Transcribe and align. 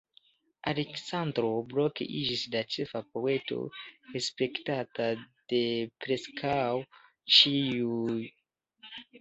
Aleksandro 0.69 1.49
Blok 1.73 2.01
iĝis 2.05 2.45
la 2.55 2.61
ĉefa 2.75 3.01
poeto, 3.17 3.59
respektata 4.15 5.11
de 5.53 5.61
preskaŭ 6.07 6.59
ĉiuj. 7.39 8.21